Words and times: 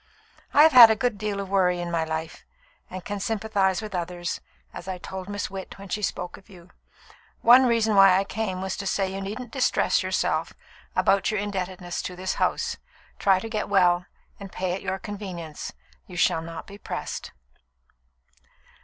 "I 0.51 0.63
have 0.63 0.71
had 0.71 0.89
a 0.89 0.95
good 0.95 1.19
deal 1.19 1.39
of 1.39 1.47
worry 1.49 1.79
in 1.79 1.91
my 1.91 2.03
life, 2.03 2.43
and 2.89 3.05
can 3.05 3.19
sympathise 3.19 3.83
with 3.83 3.93
others, 3.93 4.41
as 4.73 4.87
I 4.87 4.97
told 4.97 5.29
Miss 5.29 5.51
Witt 5.51 5.77
when 5.77 5.89
she 5.89 6.01
spoke 6.01 6.37
of 6.37 6.49
you. 6.49 6.71
One 7.41 7.67
reason 7.67 7.95
why 7.95 8.17
I 8.17 8.23
came 8.23 8.63
was 8.63 8.75
to 8.77 8.87
say 8.87 9.09
that 9.09 9.13
you 9.13 9.21
needn't 9.21 9.51
distress 9.51 10.01
yourself 10.01 10.53
about 10.95 11.29
your 11.29 11.39
indebtedness 11.39 12.01
to 12.01 12.15
this 12.15 12.33
house. 12.41 12.77
Try 13.19 13.39
to 13.41 13.47
get 13.47 13.69
well, 13.69 14.07
and 14.39 14.51
pay 14.51 14.73
at 14.73 14.81
your 14.81 14.97
convenience. 14.97 15.71
You 16.07 16.17
shall 16.17 16.41
not 16.41 16.65
be 16.65 16.79
pressed." 16.79 17.31